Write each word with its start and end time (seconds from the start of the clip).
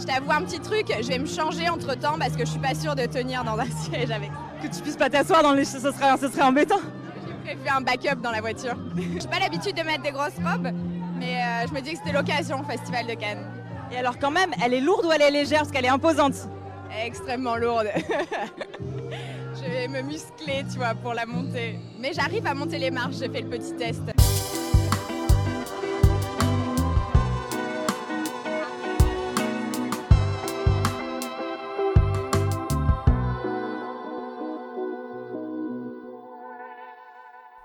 Je 0.00 0.06
t'avoue 0.06 0.32
un 0.32 0.42
petit 0.42 0.60
truc, 0.60 0.86
je 1.00 1.08
vais 1.08 1.18
me 1.18 1.26
changer 1.26 1.68
entre 1.68 1.94
temps 1.94 2.16
parce 2.18 2.32
que 2.32 2.46
je 2.46 2.50
suis 2.50 2.60
pas 2.60 2.74
sûre 2.74 2.94
de 2.94 3.04
tenir 3.04 3.44
dans 3.44 3.58
un 3.58 3.66
siège 3.84 4.10
avec. 4.10 4.30
Que 4.62 4.74
tu 4.74 4.80
puisses 4.80 4.96
pas 4.96 5.10
t'asseoir 5.10 5.42
dans 5.42 5.52
les... 5.52 5.64
ce 5.64 5.78
serait, 5.78 6.16
ce 6.18 6.28
serait 6.28 6.42
embêtant. 6.42 6.80
J'ai 7.26 7.54
prévu 7.54 7.68
un 7.68 7.82
backup 7.82 8.20
dans 8.22 8.30
la 8.30 8.40
voiture. 8.40 8.76
J'ai 8.96 9.28
pas 9.28 9.38
l'habitude 9.38 9.76
de 9.76 9.82
mettre 9.82 10.02
des 10.02 10.12
grosses 10.12 10.38
robes, 10.42 10.70
mais 11.18 11.36
euh, 11.36 11.66
je 11.68 11.74
me 11.74 11.80
dis 11.80 11.92
que 11.92 11.98
c'était 11.98 12.16
l'occasion 12.16 12.60
au 12.60 12.64
Festival 12.64 13.06
de 13.06 13.14
Cannes. 13.14 13.44
Et 13.92 13.98
alors 13.98 14.18
quand 14.18 14.30
même, 14.30 14.50
elle 14.64 14.72
est 14.72 14.80
lourde 14.80 15.04
ou 15.04 15.12
elle 15.12 15.22
est 15.22 15.30
légère? 15.30 15.60
Parce 15.60 15.70
qu'elle 15.70 15.84
est 15.84 15.88
imposante 15.88 16.34
extrêmement 17.04 17.56
lourde. 17.56 17.88
je 19.54 19.70
vais 19.70 19.88
me 19.88 20.02
muscler, 20.02 20.64
tu 20.70 20.78
vois, 20.78 20.94
pour 20.94 21.14
la 21.14 21.26
monter. 21.26 21.78
Mais 21.98 22.12
j'arrive 22.12 22.46
à 22.46 22.54
monter 22.54 22.78
les 22.78 22.90
marches, 22.90 23.16
j'ai 23.20 23.28
fait 23.28 23.42
le 23.42 23.48
petit 23.48 23.74
test. 23.74 24.02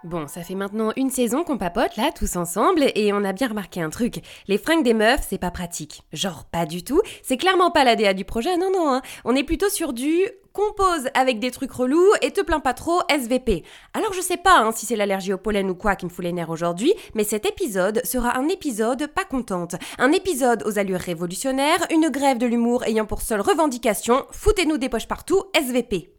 Bon, 0.05 0.27
ça 0.27 0.43
fait 0.43 0.53
maintenant 0.53 0.91
une 0.97 1.09
saison 1.09 1.43
qu'on 1.43 1.57
papote 1.57 1.97
là, 1.97 2.11
tous 2.15 2.35
ensemble, 2.35 2.91
et 2.93 3.11
on 3.11 3.23
a 3.23 3.33
bien 3.33 3.47
remarqué 3.47 3.81
un 3.81 3.89
truc. 3.89 4.21
Les 4.47 4.59
fringues 4.59 4.83
des 4.83 4.93
meufs, 4.93 5.25
c'est 5.27 5.39
pas 5.39 5.49
pratique. 5.49 6.03
Genre, 6.13 6.45
pas 6.45 6.67
du 6.67 6.83
tout. 6.83 7.01
C'est 7.23 7.37
clairement 7.37 7.71
pas 7.71 7.83
la 7.83 7.95
DA 7.95 8.13
du 8.13 8.23
projet, 8.23 8.55
non, 8.55 8.69
non. 8.71 8.87
Hein. 8.87 9.01
On 9.23 9.35
est 9.35 9.43
plutôt 9.43 9.67
sur 9.67 9.93
du 9.93 10.27
compose 10.53 11.09
avec 11.15 11.39
des 11.39 11.49
trucs 11.49 11.71
relous 11.71 12.13
et 12.21 12.29
te 12.29 12.41
plains 12.41 12.59
pas 12.59 12.75
trop 12.75 13.01
SVP. 13.09 13.63
Alors 13.93 14.13
je 14.13 14.21
sais 14.21 14.37
pas 14.37 14.59
hein, 14.59 14.71
si 14.71 14.85
c'est 14.85 14.95
l'allergie 14.95 15.33
au 15.33 15.37
pollen 15.37 15.69
ou 15.69 15.75
quoi 15.75 15.97
qui 15.97 16.05
me 16.05 16.09
fout 16.09 16.23
les 16.23 16.31
nerfs 16.31 16.51
aujourd'hui, 16.51 16.93
mais 17.13 17.25
cet 17.25 17.45
épisode 17.45 17.99
sera 18.05 18.37
un 18.37 18.47
épisode 18.47 19.07
pas 19.07 19.25
contente. 19.25 19.75
Un 19.97 20.13
épisode 20.13 20.63
aux 20.65 20.79
allures 20.79 21.01
révolutionnaires, 21.01 21.85
une 21.91 22.09
grève 22.09 22.37
de 22.37 22.45
l'humour 22.45 22.85
ayant 22.85 23.05
pour 23.05 23.21
seule 23.21 23.41
revendication 23.41 24.23
foutez-nous 24.31 24.77
des 24.77 24.87
poches 24.87 25.09
partout 25.09 25.43
SVP. 25.59 26.15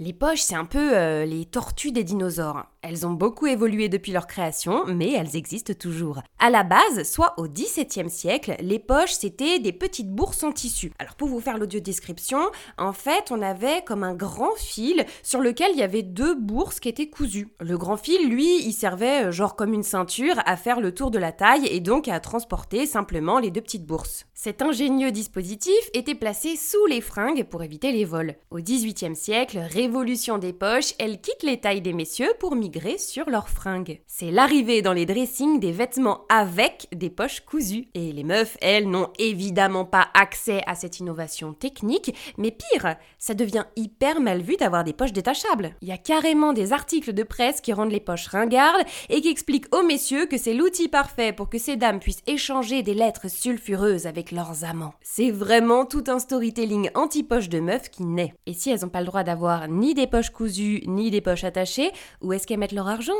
Les 0.00 0.12
poches, 0.12 0.40
c'est 0.40 0.56
un 0.56 0.64
peu 0.64 0.96
euh, 0.96 1.24
les 1.24 1.44
tortues 1.44 1.92
des 1.92 2.02
dinosaures. 2.02 2.66
Elles 2.86 3.06
ont 3.06 3.12
beaucoup 3.12 3.46
évolué 3.46 3.88
depuis 3.88 4.12
leur 4.12 4.26
création, 4.26 4.84
mais 4.84 5.12
elles 5.12 5.36
existent 5.36 5.72
toujours. 5.72 6.20
À 6.38 6.50
la 6.50 6.64
base, 6.64 7.10
soit 7.10 7.32
au 7.38 7.48
XVIIe 7.48 8.10
siècle, 8.10 8.56
les 8.60 8.78
poches, 8.78 9.14
c'était 9.14 9.58
des 9.58 9.72
petites 9.72 10.10
bourses 10.10 10.42
en 10.42 10.52
tissu. 10.52 10.92
Alors 10.98 11.14
pour 11.14 11.28
vous 11.28 11.40
faire 11.40 11.56
l'audio 11.56 11.80
description, 11.80 12.40
en 12.76 12.92
fait, 12.92 13.30
on 13.30 13.40
avait 13.40 13.82
comme 13.86 14.04
un 14.04 14.12
grand 14.12 14.54
fil 14.58 15.06
sur 15.22 15.40
lequel 15.40 15.70
il 15.72 15.78
y 15.78 15.82
avait 15.82 16.02
deux 16.02 16.34
bourses 16.34 16.78
qui 16.78 16.90
étaient 16.90 17.08
cousues. 17.08 17.48
Le 17.58 17.78
grand 17.78 17.96
fil, 17.96 18.28
lui, 18.28 18.62
il 18.66 18.74
servait 18.74 19.24
euh, 19.24 19.32
genre 19.32 19.56
comme 19.56 19.72
une 19.72 19.82
ceinture 19.82 20.36
à 20.44 20.58
faire 20.58 20.80
le 20.80 20.92
tour 20.92 21.10
de 21.10 21.18
la 21.18 21.32
taille 21.32 21.66
et 21.66 21.80
donc 21.80 22.06
à 22.08 22.20
transporter 22.20 22.84
simplement 22.84 23.38
les 23.38 23.50
deux 23.50 23.62
petites 23.62 23.86
bourses. 23.86 24.26
Cet 24.34 24.60
ingénieux 24.60 25.10
dispositif 25.10 25.72
était 25.94 26.14
placé 26.14 26.56
sous 26.56 26.84
les 26.84 27.00
fringues 27.00 27.44
pour 27.44 27.62
éviter 27.62 27.92
les 27.92 28.04
vols. 28.04 28.34
Au 28.50 28.58
XVIIIe 28.58 29.16
siècle, 29.16 29.58
révolution 29.58 30.36
des 30.36 30.52
poches, 30.52 30.92
elles 30.98 31.22
quittent 31.22 31.44
les 31.44 31.60
tailles 31.60 31.80
des 31.80 31.94
messieurs 31.94 32.34
pour 32.38 32.54
migrer 32.54 32.73
sur 32.98 33.30
leurs 33.30 33.48
fringues. 33.48 34.00
C'est 34.06 34.32
l'arrivée 34.32 34.82
dans 34.82 34.92
les 34.92 35.06
dressings 35.06 35.60
des 35.60 35.70
vêtements 35.70 36.22
avec 36.28 36.88
des 36.92 37.08
poches 37.08 37.40
cousues. 37.40 37.86
Et 37.94 38.12
les 38.12 38.24
meufs, 38.24 38.56
elles, 38.60 38.90
n'ont 38.90 39.10
évidemment 39.18 39.84
pas 39.84 40.08
accès 40.12 40.60
à 40.66 40.74
cette 40.74 40.98
innovation 40.98 41.52
technique, 41.52 42.14
mais 42.36 42.50
pire, 42.50 42.96
ça 43.18 43.34
devient 43.34 43.64
hyper 43.76 44.20
mal 44.20 44.42
vu 44.42 44.56
d'avoir 44.56 44.82
des 44.82 44.92
poches 44.92 45.12
détachables. 45.12 45.76
Il 45.82 45.88
y 45.88 45.92
a 45.92 45.98
carrément 45.98 46.52
des 46.52 46.72
articles 46.72 47.12
de 47.12 47.22
presse 47.22 47.60
qui 47.60 47.72
rendent 47.72 47.92
les 47.92 48.00
poches 48.00 48.26
ringardes 48.26 48.84
et 49.08 49.20
qui 49.20 49.28
expliquent 49.28 49.72
aux 49.74 49.84
messieurs 49.84 50.26
que 50.26 50.38
c'est 50.38 50.54
l'outil 50.54 50.88
parfait 50.88 51.32
pour 51.32 51.48
que 51.48 51.58
ces 51.58 51.76
dames 51.76 52.00
puissent 52.00 52.22
échanger 52.26 52.82
des 52.82 52.94
lettres 52.94 53.30
sulfureuses 53.30 54.06
avec 54.06 54.32
leurs 54.32 54.64
amants. 54.64 54.94
C'est 55.00 55.30
vraiment 55.30 55.86
tout 55.86 56.04
un 56.08 56.18
storytelling 56.18 56.90
anti-poche 56.94 57.48
de 57.48 57.60
meufs 57.60 57.90
qui 57.90 58.04
naît. 58.04 58.34
Et 58.46 58.52
si 58.52 58.70
elles 58.70 58.80
n'ont 58.82 58.88
pas 58.88 59.00
le 59.00 59.06
droit 59.06 59.22
d'avoir 59.22 59.68
ni 59.68 59.94
des 59.94 60.08
poches 60.08 60.30
cousues, 60.30 60.82
ni 60.86 61.12
des 61.12 61.20
poches 61.20 61.44
attachées, 61.44 61.92
où 62.20 62.32
est-ce 62.32 62.46
qu'elles 62.46 62.63
leur 62.72 62.88
argent 62.88 63.12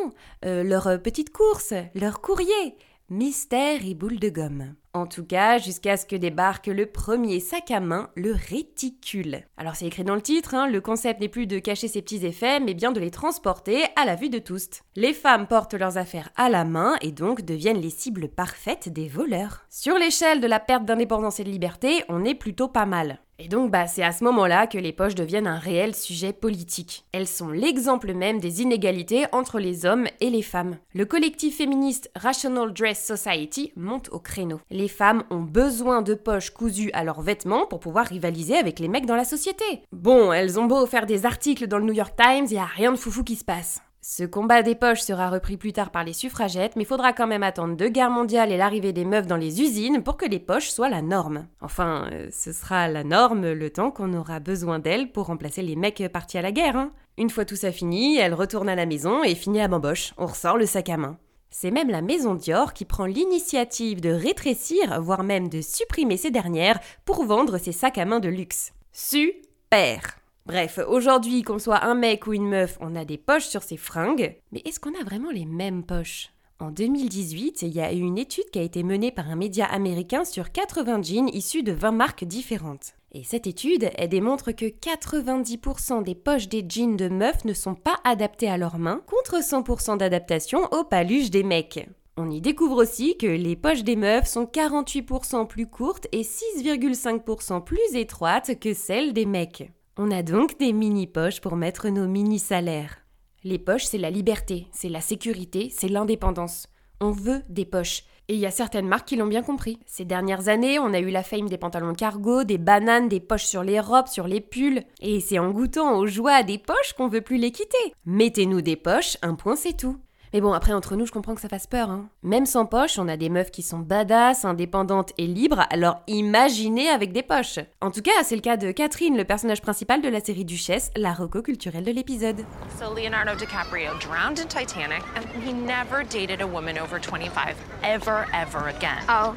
euh, 0.45 0.63
Leur 0.63 0.87
euh, 0.87 0.99
petite 0.99 1.33
course 1.33 1.75
Leur 1.95 2.21
courrier 2.21 2.77
Mystère 3.11 3.85
et 3.85 3.93
boule 3.93 4.19
de 4.19 4.31
gomme. 4.31 4.75
En 4.95 5.07
tout 5.07 5.27
cas, 5.27 5.59
jusqu'à 5.59 5.99
ce 5.99 6.07
que 6.07 6.17
débarque 6.17 6.69
le 6.69 6.87
premier 6.87 7.39
sac 7.39 7.71
à 7.71 7.79
main, 7.79 8.09
le 8.15 8.33
réticule. 8.33 9.43
Alors 9.59 9.77
c'est 9.77 9.87
écrit 9.87 10.05
dans 10.05 10.15
le 10.15 10.23
titre, 10.23 10.55
hein, 10.55 10.69
le 10.69 10.81
concept 10.81 11.21
n'est 11.21 11.29
plus 11.29 11.47
de 11.47 11.59
cacher 11.59 11.87
ses 11.87 12.01
petits 12.01 12.25
effets, 12.25 12.61
mais 12.61 12.73
bien 12.73 12.93
de 12.93 13.01
les 13.01 13.11
transporter 13.11 13.85
à 13.97 14.07
la 14.07 14.15
vue 14.15 14.31
de 14.31 14.39
tous. 14.39 14.69
Les 14.97 15.13
femmes 15.13 15.47
portent 15.47 15.75
leurs 15.75 15.99
affaires 15.99 16.31
à 16.37 16.49
la 16.49 16.65
main 16.65 16.97
et 17.03 17.13
donc 17.13 17.43
deviennent 17.43 17.81
les 17.81 17.91
cibles 17.91 18.29
parfaites 18.29 18.89
des 18.89 19.07
voleurs. 19.07 19.67
Sur 19.69 19.99
l'échelle 19.99 20.41
de 20.41 20.47
la 20.47 20.59
perte 20.59 20.87
d'indépendance 20.87 21.41
et 21.41 21.45
de 21.45 21.51
liberté, 21.51 22.05
on 22.09 22.25
est 22.25 22.35
plutôt 22.35 22.69
pas 22.69 22.87
mal. 22.87 23.19
Et 23.39 23.49
donc, 23.49 23.71
bah, 23.71 23.87
c'est 23.87 24.03
à 24.03 24.13
ce 24.13 24.23
moment-là 24.25 24.67
que 24.67 24.79
les 24.79 24.93
poches 24.93 25.17
deviennent 25.17 25.47
un 25.47 25.59
réel 25.59 25.95
sujet 25.95 26.33
politique. 26.33 27.05
Elles 27.13 27.27
sont 27.27 27.49
l'exemple 27.49 28.15
même 28.15 28.39
des 28.39 28.63
inégalités 28.63 29.27
entre 29.33 29.59
les 29.59 29.87
hommes 29.87 30.07
et 30.21 30.31
les 30.31 30.43
femmes. 30.43 30.77
Le 30.95 31.05
collectif 31.05 31.57
féministe 31.57 32.11
Rational 32.15 32.73
Dress 32.73 33.05
Society 33.05 33.73
monte 33.77 34.09
au 34.13 34.21
créneau. 34.21 34.61
Les 34.71 34.89
femmes 34.89 35.25
ont 35.31 35.43
besoin 35.43 36.03
de 36.03 36.15
poches 36.15 36.51
cousues 36.51 36.93
à 36.93 37.03
leurs 37.03 37.23
vêtements 37.23 37.67
pour 37.67 37.81
pouvoir 37.81 38.07
rivaliser 38.07 38.57
avec 38.57 38.79
les 38.79 38.89
mecs 38.89 39.07
dans 39.07 39.17
la 39.17 39.25
société. 39.25 39.65
Bon, 39.93 40.33
elles 40.33 40.61
ont 40.61 40.67
beau 40.67 40.87
faire 40.87 41.07
des 41.07 41.27
articles 41.27 41.67
dans 41.67 41.79
le 41.79 41.85
New 41.85 41.93
York 41.93 42.15
Times, 42.17 42.47
y 42.51 42.59
a 42.59 42.65
rien 42.65 42.93
de 42.93 42.97
foufou 42.97 43.25
qui 43.25 43.37
se 43.37 43.45
passe. 43.45 43.84
Ce 44.07 44.23
combat 44.23 44.63
des 44.63 44.75
poches 44.75 45.01
sera 45.01 45.31
repris 45.31 45.57
plus 45.57 45.73
tard 45.73 45.91
par 45.91 46.05
les 46.05 46.13
suffragettes, 46.13 46.77
mais 46.77 46.85
faudra 46.85 47.15
quand 47.15 47.27
même 47.27 47.43
attendre 47.43 47.75
deux 47.75 47.89
guerres 47.89 48.11
mondiales 48.11 48.53
et 48.53 48.59
l'arrivée 48.59 48.93
des 48.93 49.07
meufs 49.07 49.27
dans 49.27 49.39
les 49.39 49.63
usines 49.63 50.03
pour 50.03 50.19
que 50.19 50.27
les 50.27 50.39
poches 50.39 50.69
soient 50.69 50.91
la 50.91 51.01
norme. 51.01 51.47
Enfin, 51.63 52.11
euh, 52.13 52.29
ce 52.31 52.53
sera 52.53 52.87
la 52.87 53.03
norme 53.03 53.51
le 53.51 53.71
temps 53.71 53.91
qu'on 53.91 54.13
aura 54.13 54.41
besoin 54.41 54.79
d'elles 54.79 55.11
pour 55.11 55.29
remplacer 55.29 55.63
les 55.63 55.75
mecs 55.75 56.03
partis 56.13 56.37
à 56.37 56.43
la 56.43 56.53
guerre. 56.53 56.77
Hein. 56.77 56.93
Une 57.17 57.31
fois 57.31 57.47
tout 57.47 57.57
ça 57.57 57.73
fini, 57.73 58.19
elle 58.19 58.35
retourne 58.35 58.69
à 58.69 58.75
la 58.75 58.85
maison 58.85 59.25
et 59.25 59.35
finit 59.35 59.63
à 59.63 59.69
bamboche. 59.69 60.13
On 60.19 60.27
ressort 60.27 60.59
le 60.59 60.67
sac 60.67 60.91
à 60.91 60.99
main. 60.99 61.17
C'est 61.49 61.71
même 61.71 61.89
la 61.89 62.03
maison 62.03 62.35
Dior 62.35 62.75
qui 62.75 62.85
prend 62.85 63.07
l'initiative 63.07 64.03
de 64.03 64.11
rétrécir, 64.11 65.01
voire 65.01 65.23
même 65.23 65.49
de 65.49 65.63
supprimer 65.63 66.19
ces 66.19 66.31
dernières 66.31 66.79
pour 67.07 67.25
vendre 67.25 67.57
ses 67.57 67.73
sacs 67.73 67.97
à 67.97 68.05
main 68.05 68.21
de 68.21 68.29
luxe. 68.29 68.75
Super 68.93 70.19
Bref, 70.47 70.79
aujourd'hui, 70.87 71.41
qu'on 71.41 71.59
soit 71.59 71.85
un 71.85 71.95
mec 71.95 72.27
ou 72.27 72.35
une 72.35 72.47
meuf, 72.47 72.77
on 72.83 72.95
a 72.97 73.07
des 73.07 73.17
poches 73.17 73.47
sur 73.47 73.63
ses 73.63 73.79
fringues. 73.79 74.37
Mais 74.53 74.61
est-ce 74.67 74.79
qu'on 74.79 74.95
a 75.01 75.03
vraiment 75.03 75.31
les 75.31 75.47
mêmes 75.47 75.85
poches? 75.85 76.35
En 76.61 76.71
2018, 76.71 77.63
il 77.63 77.75
y 77.75 77.81
a 77.81 77.95
eu 77.95 78.01
une 78.01 78.19
étude 78.19 78.51
qui 78.53 78.59
a 78.59 78.63
été 78.63 78.83
menée 78.83 79.11
par 79.11 79.31
un 79.31 79.37
média 79.37 79.65
américain 79.65 80.27
sur 80.27 80.53
80 80.53 81.01
jeans 81.01 81.31
issus 81.33 81.63
de 81.63 81.73
20 81.73 81.93
marques 81.93 82.25
différentes. 82.25 82.93
Et 83.13 83.25
cette 83.25 83.47
étude, 83.47 83.91
elle 83.97 84.11
démontre 84.11 84.53
que 84.53 84.67
90% 84.67 86.03
des 86.03 86.15
poches 86.15 86.51
des 86.51 86.63
jeans 86.69 86.99
de 86.99 87.09
meufs 87.09 87.47
ne 87.47 87.55
sont 87.55 87.75
pas 87.75 87.97
adaptées 88.05 88.51
à 88.51 88.59
leurs 88.59 88.79
mains, 88.79 89.01
contre 89.07 89.43
100% 89.43 89.97
d'adaptation 89.97 90.69
aux 90.73 90.85
paluches 90.85 91.31
des 91.31 91.43
mecs. 91.43 91.89
On 92.19 92.31
y 92.31 92.43
découvre 92.43 92.83
aussi 92.83 93.17
que 93.17 93.27
les 93.27 93.57
poches 93.57 93.83
des 93.83 93.97
meufs 93.97 94.29
sont 94.29 94.45
48% 94.45 95.47
plus 95.47 95.67
courtes 95.67 96.07
et 96.13 96.23
6,5% 96.23 97.65
plus 97.65 97.95
étroites 97.95 98.61
que 98.61 98.75
celles 98.75 99.15
des 99.15 99.27
mecs. 99.27 99.71
On 99.97 100.11
a 100.11 100.25
donc 100.25 100.59
des 100.59 100.73
mini-poches 100.73 101.41
pour 101.41 101.55
mettre 101.55 101.89
nos 101.89 102.09
mini-salaires. 102.09 102.97
Les 103.45 103.61
poches, 103.61 103.85
c'est 103.85 103.97
la 103.97 104.11
liberté, 104.11 104.67
c'est 104.73 104.89
la 104.89 105.01
sécurité, 105.01 105.71
c'est 105.73 105.87
l'indépendance. 105.87 106.67
On 107.01 107.13
veut 107.13 107.43
des 107.49 107.65
poches. 107.65 108.03
Et 108.27 108.35
il 108.35 108.41
y 108.41 108.47
a 108.47 108.51
certaines 108.51 108.89
marques 108.89 109.07
qui 109.07 109.15
l'ont 109.15 109.29
bien 109.29 109.45
compris. 109.45 109.79
Ces 109.87 110.05
dernières 110.05 110.49
années, 110.49 110.81
on 110.81 110.93
a 110.93 110.99
eu 110.99 111.11
la 111.11 111.23
fame 111.23 111.49
des 111.49 111.59
pantalons 111.59 111.95
cargo, 111.95 112.43
des 112.43 112.59
bananes, 112.59 113.09
des 113.09 113.21
poches 113.21 113.45
sur 113.45 113.63
les 113.63 113.79
robes, 113.79 114.09
sur 114.09 114.27
les 114.27 114.41
pulls. 114.41 114.83
Et 115.01 115.21
c'est 115.21 115.39
en 115.39 115.53
goûtant 115.53 115.97
aux 115.97 116.09
joies 116.09 116.43
des 116.43 116.59
poches 116.59 116.95
qu'on 116.97 117.07
veut 117.07 117.21
plus 117.21 117.37
les 117.37 117.53
quitter. 117.53 117.95
Mettez-nous 118.05 118.63
des 118.63 118.77
poches, 118.77 119.17
un 119.23 119.37
point 119.37 119.55
c'est 119.55 119.77
tout. 119.77 119.97
Mais 120.35 120.41
bon, 120.41 120.53
après, 120.53 120.73
entre 120.73 120.97
nous, 120.97 121.07
je 121.07 121.13
comprends 121.13 121.37
que 121.37 121.41
ça 121.41 121.49
fasse 121.49 121.69
peur. 121.69 121.91
Hein. 121.91 122.09
Même 122.25 122.45
sans 122.45 122.67
poche, 122.67 122.99
on 122.99 123.07
a 123.07 123.17
des 123.17 123.29
meufs 123.29 123.53
qui 123.53 123.63
sont 123.63 123.79
badass, 123.79 124.45
indépendantes 124.45 125.13
et 125.17 125.29
libres, 125.29 125.65
alors 125.71 126.01
imaginez 126.09 126.89
avec 126.89 127.13
des 127.13 127.23
poches. 127.23 127.61
En 127.81 127.93
tout 127.93 128.03
cas, 128.03 128.25
c'est 128.25 128.35
le 128.35 128.41
cas 128.41 128.57
de 128.57 128.73
Catherine, 128.73 129.17
le 129.17 129.23
personnage 129.25 129.63
principal 129.63 130.03
de 130.03 130.09
la 130.09 130.19
série 130.19 130.45
Duchesse, 130.45 130.91
la 130.97 131.13
reco 131.13 131.41
culturelle 131.41 131.85
de 131.85 131.93
l'épisode. 131.93 132.45
So 132.81 132.93
Leonardo 132.93 133.37
DiCaprio 133.37 133.97
drowned 134.01 134.41
in 134.41 134.49
Titanic 134.49 135.05
and 135.15 135.25
he 135.45 135.53
never 135.53 136.03
dated 136.03 136.41
a 136.41 136.47
woman 136.49 136.79
over 136.79 136.99
25 136.99 137.55
ever, 137.85 138.27
ever 138.33 138.71
again. 138.77 139.05
Oh, 139.09 139.37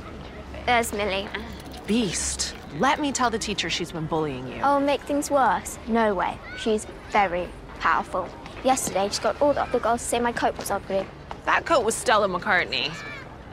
there's 0.66 0.92
Millie. 0.94 1.28
Beast. 1.86 2.56
Let 2.80 3.00
me 3.00 3.12
tell 3.12 3.30
the 3.30 3.38
teacher 3.38 3.70
she's 3.70 3.92
been 3.92 4.08
bullying 4.08 4.48
you. 4.48 4.62
Oh, 4.64 4.80
make 4.80 5.02
things 5.02 5.30
worse? 5.30 5.78
No 5.88 6.16
way. 6.16 6.40
She's 6.58 6.88
very 7.12 7.48
powerful. 7.80 8.28
Yesterday, 8.64 9.10
she 9.12 9.22
got 9.22 9.42
all 9.42 9.54
the 9.54 9.62
other 9.62 9.80
girls 9.80 10.02
to 10.02 10.08
say 10.08 10.20
my 10.20 10.32
coat 10.32 10.58
was 10.58 10.72
ugly. 10.72 11.06
That 11.46 11.66
coat 11.66 11.86
was 11.86 11.96
Stella 11.96 12.28
McCartney. 12.28 12.92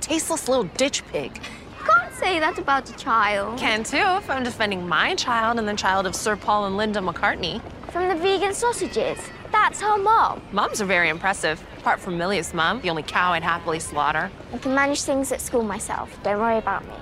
Tasteless 0.00 0.48
little 0.48 0.64
ditch 0.64 1.06
pig. 1.06 1.36
You 1.78 1.86
can't 1.86 2.14
say 2.14 2.40
that 2.40 2.58
about 2.58 2.88
a 2.90 2.94
child. 2.94 3.58
Can 3.58 3.84
too 3.84 3.96
if 3.96 4.28
I'm 4.28 4.42
defending 4.42 4.86
my 4.88 5.14
child 5.14 5.58
and 5.58 5.68
the 5.68 5.74
child 5.74 6.06
of 6.06 6.14
Sir 6.16 6.36
Paul 6.36 6.66
and 6.66 6.76
Linda 6.76 7.00
McCartney. 7.00 7.60
From 7.90 8.08
the 8.08 8.16
vegan 8.16 8.54
sausages. 8.54 9.18
That's 9.52 9.80
her 9.80 9.96
mom. 9.96 10.42
Moms 10.50 10.80
are 10.80 10.84
very 10.84 11.08
impressive, 11.08 11.62
apart 11.78 12.00
from 12.00 12.18
Milli's 12.18 12.52
mom, 12.52 12.80
the 12.80 12.90
only 12.90 13.04
cow 13.04 13.32
I'd 13.32 13.44
happily 13.44 13.78
slaughter. 13.78 14.30
I 14.52 14.58
can 14.58 14.74
manage 14.74 15.02
things 15.02 15.30
at 15.30 15.40
school 15.40 15.62
myself. 15.62 16.10
Don't 16.24 16.40
worry 16.40 16.58
about 16.58 16.84
me. 16.86 16.94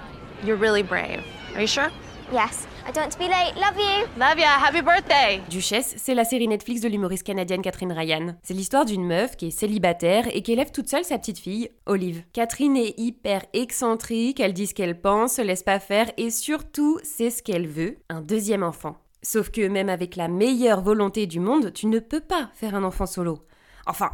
You're 0.44 0.56
really 0.56 0.82
brave. 0.82 1.24
Are 1.54 1.62
you 1.62 1.66
sure? 1.66 1.90
Yes, 2.32 2.66
I 2.88 2.92
don't 2.92 3.02
want 3.02 3.10
to 3.10 3.18
be 3.18 3.28
late. 3.28 3.52
Love 3.56 3.76
you. 3.76 4.06
Love 4.18 4.38
ya, 4.38 4.56
happy 4.58 4.80
birthday! 4.80 5.42
Duchesse, 5.50 5.96
c'est 5.98 6.14
la 6.14 6.24
série 6.24 6.48
Netflix 6.48 6.80
de 6.80 6.88
l'humoriste 6.88 7.26
canadienne 7.26 7.60
Catherine 7.60 7.92
Ryan. 7.92 8.36
C'est 8.42 8.54
l'histoire 8.54 8.86
d'une 8.86 9.04
meuf 9.04 9.36
qui 9.36 9.48
est 9.48 9.50
célibataire 9.50 10.34
et 10.34 10.40
qui 10.40 10.52
élève 10.52 10.70
toute 10.70 10.88
seule 10.88 11.04
sa 11.04 11.18
petite 11.18 11.38
fille, 11.38 11.68
Olive. 11.84 12.24
Catherine 12.32 12.78
est 12.78 12.98
hyper 12.98 13.42
excentrique, 13.52 14.40
elle 14.40 14.54
dit 14.54 14.66
ce 14.66 14.72
qu'elle 14.72 14.98
pense, 14.98 15.34
se 15.34 15.42
laisse 15.42 15.62
pas 15.62 15.78
faire 15.78 16.10
et 16.16 16.30
surtout, 16.30 16.98
c'est 17.02 17.28
ce 17.28 17.42
qu'elle 17.42 17.66
veut, 17.66 17.98
un 18.08 18.22
deuxième 18.22 18.62
enfant. 18.62 18.96
Sauf 19.22 19.50
que 19.50 19.68
même 19.68 19.90
avec 19.90 20.16
la 20.16 20.28
meilleure 20.28 20.80
volonté 20.80 21.26
du 21.26 21.38
monde, 21.38 21.70
tu 21.74 21.86
ne 21.86 21.98
peux 21.98 22.20
pas 22.20 22.48
faire 22.54 22.74
un 22.74 22.84
enfant 22.84 23.04
solo. 23.04 23.40
Enfin, 23.86 24.10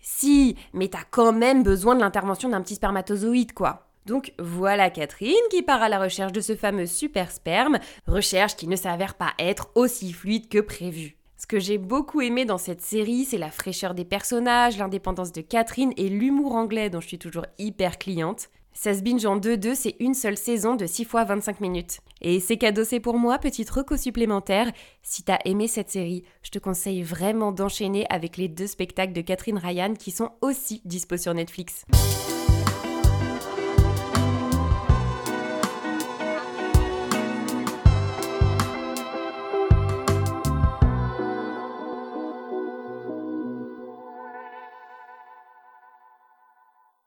si, 0.00 0.56
mais 0.72 0.88
t'as 0.88 1.04
quand 1.10 1.34
même 1.34 1.62
besoin 1.62 1.96
de 1.96 2.00
l'intervention 2.00 2.48
d'un 2.48 2.62
petit 2.62 2.76
spermatozoïde, 2.76 3.52
quoi. 3.52 3.91
Donc 4.06 4.32
voilà 4.38 4.90
Catherine 4.90 5.34
qui 5.50 5.62
part 5.62 5.82
à 5.82 5.88
la 5.88 6.00
recherche 6.00 6.32
de 6.32 6.40
ce 6.40 6.56
fameux 6.56 6.86
super 6.86 7.30
sperme, 7.30 7.78
recherche 8.06 8.56
qui 8.56 8.66
ne 8.66 8.76
s'avère 8.76 9.14
pas 9.14 9.32
être 9.38 9.70
aussi 9.74 10.12
fluide 10.12 10.48
que 10.48 10.58
prévu. 10.58 11.16
Ce 11.36 11.46
que 11.46 11.58
j'ai 11.58 11.78
beaucoup 11.78 12.20
aimé 12.20 12.44
dans 12.44 12.58
cette 12.58 12.82
série, 12.82 13.24
c'est 13.24 13.36
la 13.36 13.50
fraîcheur 13.50 13.94
des 13.94 14.04
personnages, 14.04 14.78
l'indépendance 14.78 15.32
de 15.32 15.40
Catherine 15.40 15.92
et 15.96 16.08
l'humour 16.08 16.54
anglais 16.54 16.88
dont 16.88 17.00
je 17.00 17.08
suis 17.08 17.18
toujours 17.18 17.46
hyper 17.58 17.98
cliente. 17.98 18.48
Ça 18.74 18.94
se 18.94 19.02
binge 19.02 19.26
en 19.26 19.38
2-2, 19.38 19.74
c'est 19.74 19.96
une 20.00 20.14
seule 20.14 20.38
saison 20.38 20.76
de 20.76 20.86
6 20.86 21.04
fois 21.04 21.24
25 21.24 21.60
minutes. 21.60 21.98
Et 22.20 22.40
c'est 22.40 22.56
cadeau, 22.56 22.84
c'est 22.84 23.00
pour 23.00 23.18
moi, 23.18 23.38
petite 23.38 23.68
reco 23.68 23.96
supplémentaire. 23.96 24.70
Si 25.02 25.24
t'as 25.24 25.38
aimé 25.44 25.68
cette 25.68 25.90
série, 25.90 26.22
je 26.42 26.50
te 26.50 26.58
conseille 26.58 27.02
vraiment 27.02 27.52
d'enchaîner 27.52 28.06
avec 28.08 28.36
les 28.36 28.48
deux 28.48 28.68
spectacles 28.68 29.12
de 29.12 29.20
Catherine 29.20 29.58
Ryan 29.58 29.94
qui 29.94 30.10
sont 30.10 30.30
aussi 30.40 30.80
dispo 30.84 31.16
sur 31.16 31.34
Netflix. 31.34 31.84